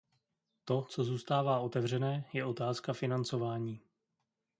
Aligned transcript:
To, 0.65 0.81
co 0.89 1.03
zůstává 1.03 1.59
otevřené, 1.59 2.25
je 2.33 2.45
otázka 2.45 2.93
financování. 2.93 3.81